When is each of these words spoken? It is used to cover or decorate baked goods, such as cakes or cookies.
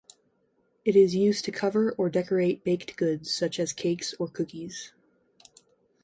It 0.83 0.95
is 0.95 1.13
used 1.15 1.45
to 1.45 1.51
cover 1.51 1.91
or 1.91 2.09
decorate 2.09 2.63
baked 2.63 2.95
goods, 2.95 3.31
such 3.31 3.59
as 3.59 3.71
cakes 3.71 4.15
or 4.17 4.27
cookies. 4.27 4.93